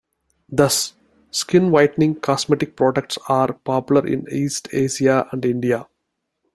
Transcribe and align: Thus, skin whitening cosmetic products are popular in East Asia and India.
Thus, 0.49 0.95
skin 1.29 1.69
whitening 1.69 2.15
cosmetic 2.15 2.75
products 2.75 3.19
are 3.29 3.53
popular 3.53 4.07
in 4.07 4.27
East 4.31 4.67
Asia 4.71 5.27
and 5.31 5.45
India. 5.45 5.85